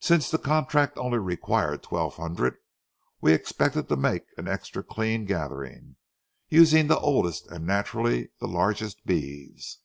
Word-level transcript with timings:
Since 0.00 0.30
the 0.30 0.38
contract 0.38 0.96
only 0.96 1.18
required 1.18 1.82
twelve 1.82 2.16
hundred, 2.16 2.56
we 3.20 3.34
expected 3.34 3.90
to 3.90 3.96
make 3.98 4.24
an 4.38 4.48
extra 4.48 4.82
clean 4.82 5.26
gathering, 5.26 5.96
using 6.48 6.86
the 6.86 6.98
oldest 6.98 7.46
and 7.50 7.66
naturally 7.66 8.30
the 8.40 8.48
largest 8.48 9.04
beeves. 9.04 9.80